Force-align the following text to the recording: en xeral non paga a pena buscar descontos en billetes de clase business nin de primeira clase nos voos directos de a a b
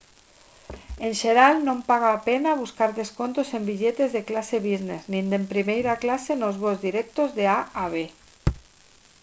en 1.07 1.13
xeral 1.21 1.55
non 1.67 1.79
paga 1.89 2.09
a 2.13 2.21
pena 2.29 2.59
buscar 2.63 2.89
descontos 3.01 3.47
en 3.57 3.63
billetes 3.69 4.09
de 4.15 4.21
clase 4.29 4.57
business 4.67 5.03
nin 5.13 5.25
de 5.33 5.39
primeira 5.53 5.93
clase 6.03 6.31
nos 6.35 6.55
voos 6.61 6.79
directos 6.87 7.29
de 7.37 7.45
a 7.57 7.59
a 7.83 7.85
b 7.93 7.95